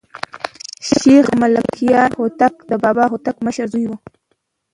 شېخ 0.91 1.25
ملکیار 1.41 2.11
هوتک 2.19 2.53
د 2.69 2.71
بابا 2.83 3.05
هوتک 3.11 3.37
مشر 3.45 3.65
زوى 3.73 3.85
وو. 3.87 3.97